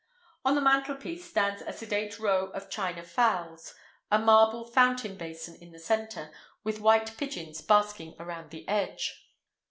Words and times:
On 0.43 0.55
the 0.55 0.61
mantelpiece 0.61 1.29
stands 1.29 1.61
a 1.61 1.71
sedate 1.71 2.17
row 2.17 2.47
of 2.55 2.71
china 2.71 3.03
fowls, 3.03 3.75
a 4.09 4.17
marble 4.17 4.65
fountain 4.65 5.15
basin 5.15 5.53
in 5.57 5.71
the 5.71 5.77
centre, 5.79 6.31
with 6.63 6.81
white 6.81 7.15
pigeons 7.17 7.61
basking 7.61 8.15
around 8.17 8.49
the 8.49 8.67
edge. 8.67 9.29